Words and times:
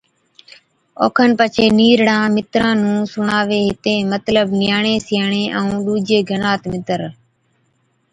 اوکن 1.03 1.29
پڇي 1.39 1.65
نِيرڙان 1.77 2.27
مِتران 2.35 2.77
نُون 2.85 2.99
سُڻاوَي 3.11 3.59
ھِتين، 3.67 4.01
مطلب 4.13 4.45
نِياڻي 4.61 4.95
سِياڻي 5.07 5.43
ائُون 5.57 5.75
ڏُوجي 5.85 6.19
گنات 6.29 6.61
مِتر 6.71 7.01